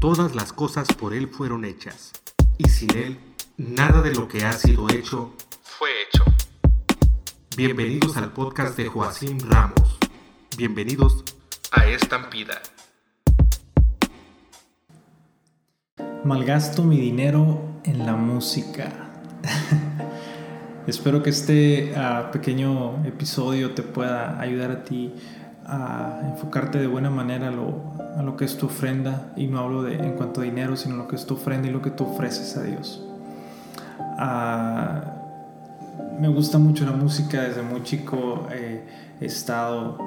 [0.00, 2.12] Todas las cosas por Él fueron hechas,
[2.56, 3.18] y sin Él,
[3.56, 6.24] nada de lo que ha sido hecho fue hecho.
[7.56, 9.98] Bienvenidos al podcast de Joacim Ramos.
[10.56, 11.24] Bienvenidos
[11.72, 12.62] a Estampida.
[16.22, 19.10] Malgasto mi dinero en la música.
[20.86, 25.12] Espero que este ah, pequeño episodio te pueda ayudar a ti
[25.68, 27.82] a enfocarte de buena manera a lo,
[28.16, 30.96] a lo que es tu ofrenda y no hablo de en cuanto a dinero sino
[30.96, 33.04] lo que es tu ofrenda y lo que tú ofreces a Dios.
[34.18, 35.02] Ah,
[36.18, 38.82] me gusta mucho la música desde muy chico he
[39.20, 39.98] estado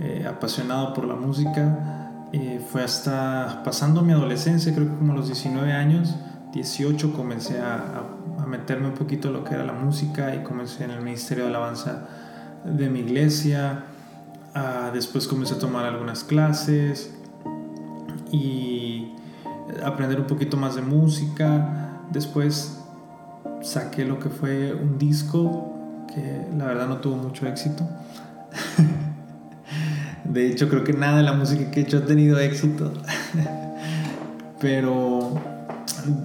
[0.00, 5.16] eh, apasionado por la música eh, fue hasta pasando mi adolescencia creo que como a
[5.16, 6.16] los 19 años
[6.52, 8.02] 18 comencé a,
[8.38, 11.44] a meterme un poquito en lo que era la música y comencé en el ministerio
[11.44, 12.08] de alabanza
[12.64, 13.84] de mi iglesia
[14.54, 17.12] Ah, después comencé a tomar algunas clases
[18.30, 19.12] y
[19.84, 21.98] aprender un poquito más de música.
[22.12, 22.78] Después
[23.62, 25.72] saqué lo que fue un disco
[26.14, 27.88] que la verdad no tuvo mucho éxito.
[30.24, 32.92] de hecho, creo que nada de la música que he hecho ha tenido éxito.
[34.60, 35.34] Pero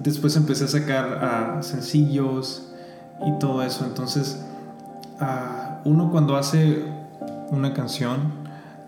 [0.04, 2.70] después empecé a sacar ah, sencillos
[3.26, 3.84] y todo eso.
[3.84, 4.40] Entonces,
[5.18, 6.99] ah, uno cuando hace
[7.50, 8.32] una canción,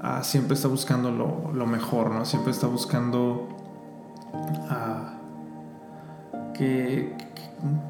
[0.00, 2.24] ah, siempre está buscando lo, mejor, ¿no?
[2.24, 3.48] Siempre está buscando
[4.70, 5.14] ah,
[6.54, 7.14] que,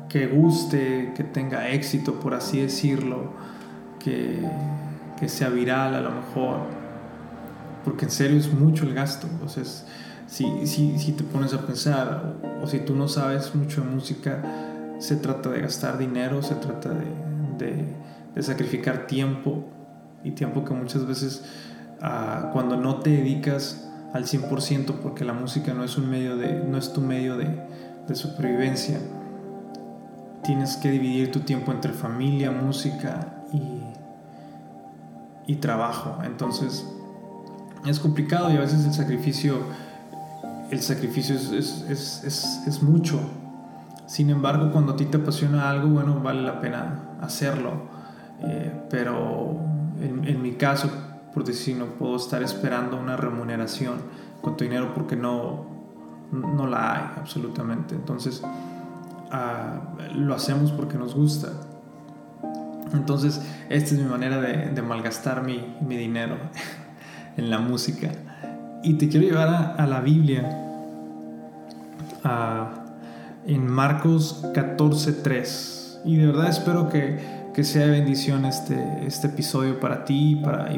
[0.09, 3.33] que, guste, que tenga éxito, por así decirlo,
[3.99, 4.39] que,
[5.19, 6.61] que sea viral a lo mejor.
[7.85, 9.27] Porque en serio es mucho el gasto.
[9.45, 9.65] O sea,
[10.27, 14.43] si, si, si, te pones a pensar, o, si tú no sabes mucho de música,
[14.99, 17.05] se trata de gastar dinero, se trata de,
[17.59, 17.85] de,
[18.35, 19.65] de sacrificar tiempo
[20.25, 21.45] y tiempo que muchas veces
[22.01, 26.65] ah, cuando no te dedicas al 100% porque la música no es un medio de
[26.65, 27.71] no es tu medio de,
[28.15, 28.99] supervivencia
[30.43, 33.81] tienes que dividir tu tiempo entre familia música y,
[35.51, 36.19] y trabajo.
[36.25, 36.87] Entonces
[37.87, 39.61] es complicado y a veces el sacrificio
[40.71, 43.21] el sacrificio es, es, es, es, mucho.
[44.07, 47.91] Sin embargo cuando a ti te apasiona algo bueno vale la pena hacerlo.
[48.41, 49.72] Eh, pero
[50.03, 50.91] en, mi caso,
[51.33, 53.99] por decir, no puedo estar esperando una remuneración
[54.41, 55.67] con tu dinero porque no,
[56.33, 57.95] no la hay absolutamente.
[57.95, 58.43] Entonces,
[59.31, 61.49] ah, lo hacemos porque nos gusta.
[62.93, 63.41] Entonces,
[63.71, 66.37] esta es mi manera de, malgastar mi, dinero
[67.37, 68.11] en la música.
[68.83, 70.59] Y te quiero llevar a, la Biblia,
[73.47, 76.01] en Marcos 14.3.
[76.05, 80.71] Y de verdad espero que que sea de bendición este, este episodio para ti para,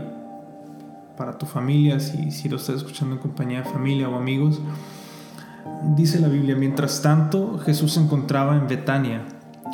[1.16, 4.60] para tu familia, si, si lo estás escuchando en compañía de familia o amigos.
[5.96, 9.24] Dice la Biblia, mientras tanto Jesús se encontraba en Betania,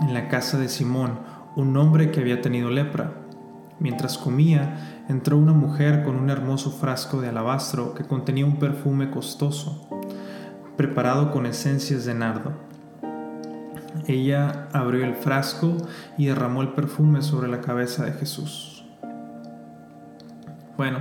[0.00, 1.18] en la casa de Simón,
[1.56, 3.14] un hombre que había tenido lepra.
[3.78, 9.10] Mientras comía, entró una mujer con un hermoso frasco de alabastro que contenía un perfume
[9.10, 9.88] costoso,
[10.76, 12.70] preparado con esencias de nardo
[14.06, 15.76] ella abrió el frasco
[16.16, 18.84] y derramó el perfume sobre la cabeza de Jesús.
[20.76, 20.98] Bueno,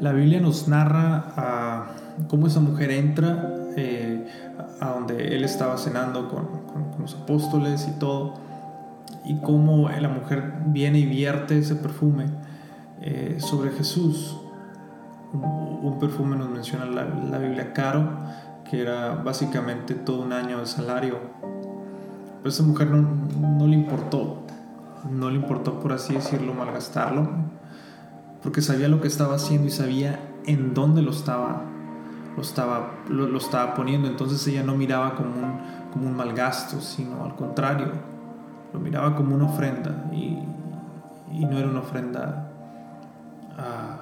[0.00, 1.86] la Biblia nos narra ah,
[2.28, 4.26] cómo esa mujer entra eh,
[4.80, 8.34] a donde él estaba cenando con, los apóstoles y todo,
[9.24, 12.26] y cómo la mujer viene y vierte ese perfume
[13.00, 14.36] eh, sobre Jesús.
[15.32, 18.18] Un, perfume nos menciona la, la Biblia caro,
[18.68, 21.18] que era básicamente todo un año de salario
[22.40, 24.46] pero esa mujer no, le importó,
[25.10, 27.28] no le importó, por así decirlo, malgastarlo,
[28.42, 31.64] porque sabía lo que estaba haciendo y sabía en dónde lo estaba,
[32.34, 34.08] lo estaba, lo, estaba poniendo.
[34.08, 35.60] Entonces ella no miraba como un,
[35.92, 37.92] como un malgasto, sino al contrario,
[38.72, 40.38] lo miraba como una ofrenda y,
[41.30, 42.50] no era una ofrenda
[43.56, 44.00] ah,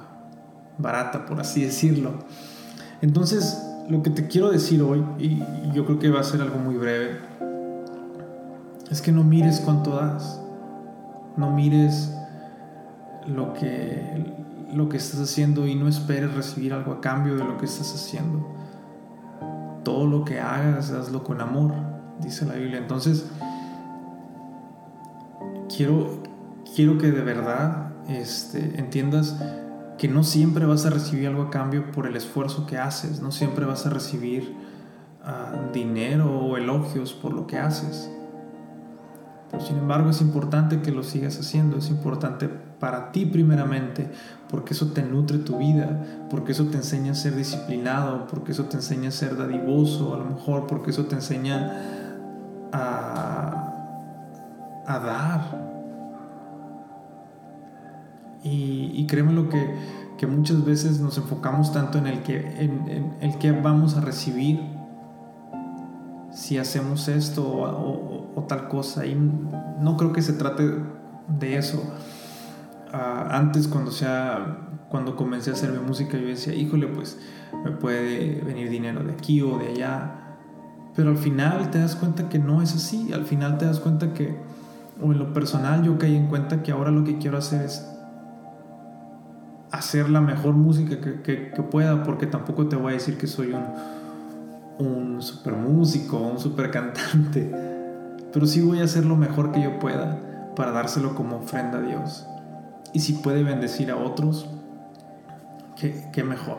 [0.79, 2.13] barata, por así decirlo.
[3.03, 6.59] Entonces, lo que te quiero decir hoy, y yo creo que va a ser algo
[6.59, 7.19] muy breve,
[8.91, 10.41] es que no mires cuánto das.
[11.37, 12.13] No mires
[13.27, 14.35] lo que,
[14.73, 17.95] lo que estás haciendo y no esperes recibir algo a cambio de lo que estás
[17.95, 18.47] haciendo.
[19.85, 21.73] Todo lo que hagas, hazlo con amor,
[22.21, 22.79] dice la Biblia.
[22.79, 23.27] Entonces,
[25.75, 26.23] quiero,
[26.75, 29.37] quiero que de verdad este, entiendas
[29.99, 33.33] que no siempre vas a recibir algo a cambio por el esfuerzo que haces, no
[33.33, 34.55] siempre vas a recibir
[35.25, 38.11] ah, dinero o elogios por lo que haces.
[39.59, 44.11] Sin embargo es importante que lo sigas haciendo, es importante para ti primeramente,
[44.51, 48.67] porque eso te nutre tu vida, porque eso te enseña a ser disciplinado, porque eso
[48.67, 51.73] te enseña a ser dadivoso, a lo mejor porque eso te enseña
[52.73, 53.73] a,
[54.87, 55.69] a dar.
[58.45, 59.75] Y, y créeme lo que,
[60.19, 64.61] que, muchas veces nos enfocamos tanto en el que, en, el que vamos a recibir
[66.31, 68.18] si hacemos esto o
[68.49, 69.07] tal cosa.
[69.07, 70.75] Y no creo que se trate
[71.39, 71.83] de eso.
[72.93, 77.19] Ah, antes cuando sea cuando comencé a hacer mi música yo decía, híjole, pues
[77.65, 80.37] me puede venir dinero de aquí o de allá.
[80.97, 83.13] Pero al final te das cuenta que no es así.
[83.13, 84.37] Al final te das cuenta que,
[85.01, 87.87] o en lo personal yo caí en cuenta que ahora lo que quiero hacer es
[89.71, 93.55] hacer la mejor música que, pueda, porque tampoco te voy a decir que soy
[94.79, 97.53] un super músico, un super cantante,
[98.33, 100.19] pero sí voy a hacer lo mejor que yo pueda
[100.55, 102.27] para dárselo como ofrenda a Dios.
[102.93, 104.49] Y si puede bendecir a otros,
[105.77, 106.59] qué, mejor.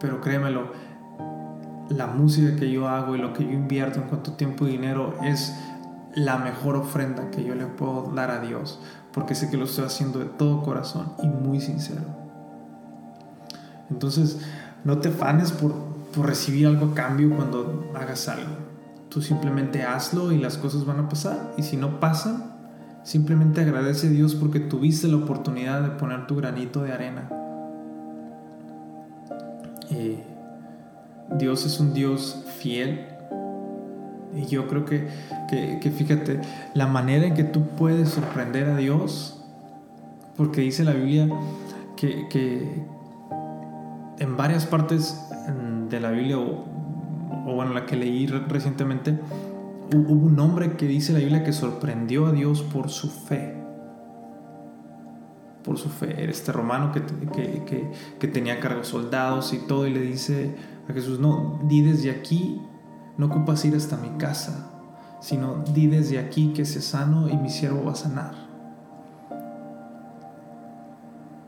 [0.00, 0.72] Pero créemelo,
[1.88, 5.14] la música que yo hago y lo que yo invierto en cuanto tiempo y dinero
[5.22, 5.54] es
[6.14, 8.80] la mejor ofrenda que yo le puedo dar a Dios,
[9.12, 12.02] porque sé que lo estoy haciendo de todo corazón y muy sincero.
[13.90, 14.40] Entonces,
[14.84, 15.72] no te fanes por,
[16.14, 18.73] por recibir algo a cambio cuando hagas algo.
[19.08, 21.52] Tú simplemente hazlo y las cosas van a pasar.
[21.56, 22.52] Y si no pasan,
[23.02, 27.28] simplemente agradece a Dios porque tuviste la oportunidad de poner tu granito de arena.
[31.38, 33.06] Dios es un Dios fiel.
[34.34, 35.08] Y yo creo que,
[35.48, 36.40] que, fíjate,
[36.74, 39.40] la manera en que tú puedes sorprender a Dios,
[40.36, 41.28] porque dice la Biblia
[41.96, 42.84] que, que
[44.18, 45.20] en varias partes
[45.88, 46.64] de la Biblia, o
[47.52, 49.18] bueno, la que leí recientemente,
[49.92, 53.54] hubo un hombre que dice la Biblia que sorprendió a Dios por su fe.
[55.62, 56.22] Por su fe.
[56.22, 57.02] Era este romano que,
[57.64, 60.54] que, que, tenía cargos soldados y todo, y le dice
[60.88, 62.60] a Jesús: No, di desde aquí,
[63.18, 64.70] no ocupas ir hasta mi casa,
[65.20, 68.43] sino di desde aquí que sea sano y mi siervo va a sanar.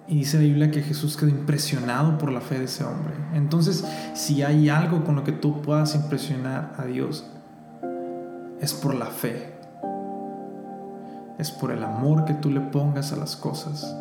[0.08, 3.14] Y dice la Biblia que Jesús quedó impresionado por la fe de ese hombre.
[3.34, 7.28] Entonces, si hay algo con lo que tú puedas impresionar a Dios,
[8.60, 9.54] es por la fe.
[11.38, 13.96] Es por el amor que tú le pongas a las cosas.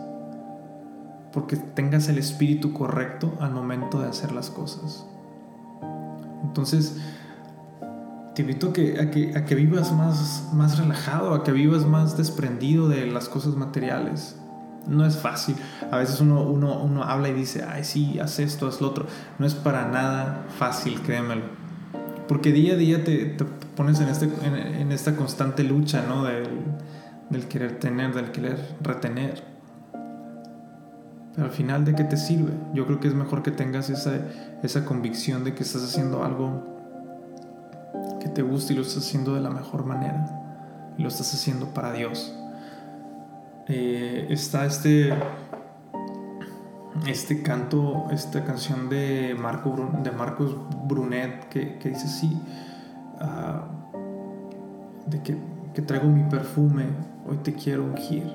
[1.34, 5.08] Porque tengas el espíritu correcto al momento de hacer las cosas.
[6.44, 6.98] Entonces,
[8.36, 11.84] te invito a que, a que, a que vivas más, más relajado, a que vivas
[11.86, 14.38] más desprendido de las cosas materiales
[14.88, 15.56] no es fácil.
[15.92, 19.06] A veces uno, uno, uno habla y dice, ay, sí, haz esto, haz lo otro.
[19.40, 21.44] No es para nada fácil, créemelo.
[22.28, 23.36] Porque día a día te,
[23.76, 26.24] pones en, este, en, esta constante lucha, ¿no?
[26.24, 26.48] Del,
[27.30, 29.44] del, querer tener, del querer retener.
[31.36, 32.54] Pero al final, ¿de qué te sirve?
[32.74, 34.18] Yo creo que es mejor que tengas esa,
[34.64, 36.64] esa convicción de que estás haciendo algo
[38.22, 40.26] que te gusta y lo estás haciendo de la mejor manera.
[40.98, 42.34] Y lo estás haciendo para Dios.
[43.68, 45.12] Eh, está este
[47.08, 50.56] este canto, esta canción de, Marco, de Marcos
[50.88, 52.42] Brunet que, dice así,
[53.20, 53.68] ah,
[55.06, 55.38] de que,
[55.74, 56.86] que, traigo mi perfume,
[57.28, 58.26] hoy te quiero ungir,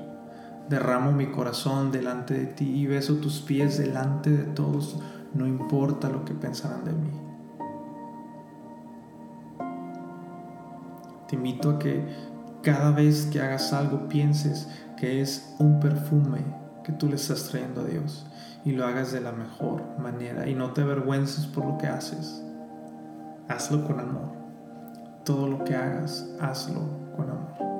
[0.69, 4.99] derramo mi corazón delante de ti y beso tus pies delante de todos,
[5.33, 7.11] no importa lo que pensarán de mí.
[11.27, 12.05] Te invito a que
[12.61, 14.69] cada vez que hagas algo pienses
[15.01, 16.41] que es un perfume
[16.83, 18.23] que tú le estás trayendo a Dios
[18.63, 22.43] y lo hagas de la mejor manera y no te avergüences por lo que haces.
[23.47, 24.31] Hazlo con amor.
[25.25, 26.81] Todo lo que hagas, hazlo
[27.15, 27.71] con amor.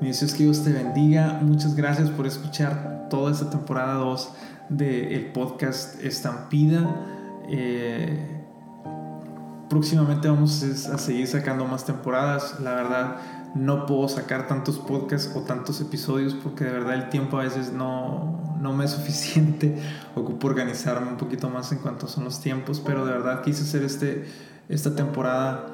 [0.00, 1.38] Mi deseo es que Dios te bendiga.
[1.42, 4.32] Muchas gracias por escuchar toda esta temporada 2
[4.70, 6.90] del podcast Estampida.
[7.48, 8.36] Eh,
[9.68, 12.58] próximamente vamos a seguir sacando más temporadas.
[12.58, 13.16] La verdad,
[13.56, 17.72] no puedo sacar tantos podcasts o tantos episodios porque de verdad el tiempo a veces
[17.72, 19.80] no, no me es suficiente.
[20.14, 23.82] Ocupo organizarme un poquito más en cuanto son los tiempos, pero de verdad quise hacer
[23.82, 24.26] este,
[24.68, 25.66] esta temporada,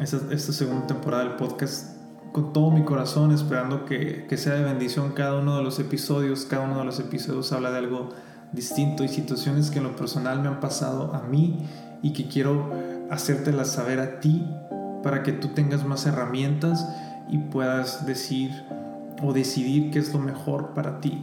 [0.00, 1.96] esta, segunda temporada del podcast
[2.32, 6.44] con todo mi corazón, esperando que, que sea de bendición cada uno de los episodios.
[6.44, 8.10] Cada uno de los episodios habla de algo
[8.52, 11.68] distinto y situaciones que en lo personal me han pasado a mí
[12.02, 12.70] y que quiero
[13.10, 14.44] hacértelas saber a ti
[15.02, 16.86] para que tú tengas más herramientas
[17.30, 18.50] y puedas decir
[19.22, 21.22] o decidir qué es lo mejor para ti.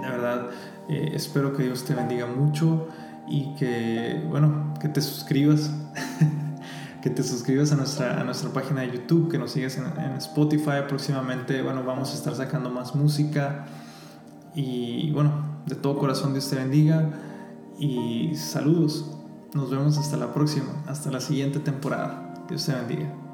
[0.00, 0.46] La verdad,
[0.88, 2.88] eh, espero que Dios te bendiga mucho
[3.28, 5.70] y que, bueno, que te suscribas,
[7.02, 10.12] que te suscribas a nuestra, a nuestra página de YouTube, que nos sigas en, en
[10.16, 10.84] Spotify.
[10.88, 13.66] Próximamente, bueno, vamos a estar sacando más música.
[14.54, 15.32] Y bueno,
[15.66, 17.10] de todo corazón Dios te bendiga.
[17.78, 19.12] Y saludos.
[19.54, 22.34] Nos vemos hasta la próxima, hasta la siguiente temporada.
[22.48, 23.25] Dios te bendiga.